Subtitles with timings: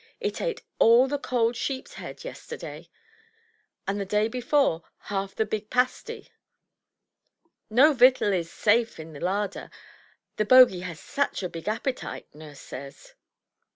[0.19, 2.89] It ate all the cold sheep's head yesterday,
[3.87, 4.81] and the day before
[5.13, 6.31] half the big pasty.
[7.69, 9.69] No victual is safe in the larder,
[10.37, 13.13] the Bogie has such a big appetite, nurse says."